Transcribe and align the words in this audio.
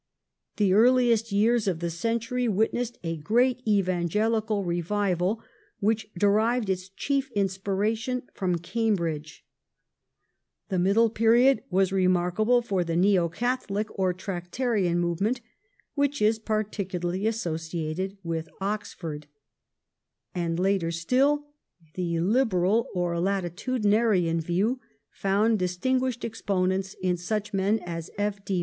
The 0.57 0.73
earliest 0.73 1.31
years 1.31 1.67
of 1.67 1.79
the 1.79 1.91
century 1.91 2.47
witnessed 2.47 2.97
a 3.03 3.17
great 3.17 3.61
Evangelical 3.67 4.63
revival 4.63 5.43
which 5.79 6.11
derived 6.17 6.71
its 6.71 6.89
chief 6.89 7.29
inspiration 7.33 8.23
from 8.33 8.57
Cam 8.57 8.95
bridge; 8.95 9.45
the 10.69 10.79
middle 10.79 11.11
period 11.11 11.61
was 11.69 11.91
remarkable 11.91 12.63
for 12.63 12.83
the 12.83 12.95
Neo 12.95 13.29
Catholic 13.29 13.89
or 13.91 14.11
Tractarian 14.11 14.97
movement 14.97 15.39
which 15.93 16.19
is 16.19 16.39
particularly 16.39 17.27
associated 17.27 18.17
with 18.23 18.49
Oxford, 18.59 19.27
and, 20.33 20.57
later 20.57 20.89
still, 20.89 21.45
the 21.93 22.19
liberal 22.19 22.87
or 22.95 23.13
latitudinarian 23.19 24.39
view 24.41 24.81
found 25.11 25.59
distinguished 25.59 26.25
exponents 26.25 26.95
in 27.03 27.17
such 27.17 27.53
men 27.53 27.77
as 27.85 28.09
F. 28.17 28.43
D. 28.43 28.59